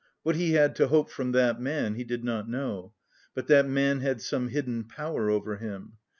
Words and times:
What 0.23 0.35
he 0.35 0.53
had 0.53 0.75
to 0.77 0.87
hope 0.87 1.11
from 1.11 1.31
that 1.33 1.61
man 1.61 1.93
he 1.93 2.03
did 2.03 2.23
not 2.23 2.49
know. 2.49 2.93
But 3.35 3.45
that 3.49 3.67
man 3.69 3.99
had 3.99 4.19
some 4.19 4.47
hidden 4.47 4.85
power 4.85 5.29
over 5.29 5.57
him. 5.57 5.97